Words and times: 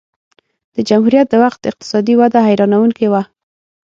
د 0.75 0.77
جمهوریت 0.89 1.27
د 1.31 1.35
وخت 1.43 1.61
اقتصادي 1.71 2.13
وده 2.17 2.39
حیرانوونکې 2.47 3.07
وه. 3.11 3.21